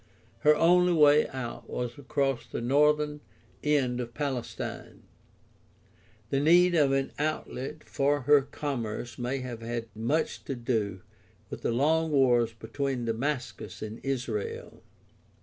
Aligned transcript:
Her 0.39 0.55
only 0.55 0.93
way 0.93 1.27
out 1.27 1.69
was 1.69 1.95
across 1.95 2.47
the 2.47 2.59
northern 2.59 3.21
end 3.63 3.99
of 4.01 4.15
Palestine. 4.15 5.03
The 6.31 6.39
need 6.39 6.73
for 6.73 6.95
an 6.95 7.11
outlet 7.19 7.83
for 7.83 8.21
her 8.21 8.41
commerce 8.41 9.19
may 9.19 9.41
have 9.41 9.61
had 9.61 9.95
much 9.95 10.43
to 10.45 10.55
do 10.55 11.03
with 11.51 11.61
the 11.61 11.71
long 11.71 12.09
wars 12.11 12.51
between 12.51 13.05
Damascus 13.05 13.83
and 13.83 13.99
Israel. 14.03 14.81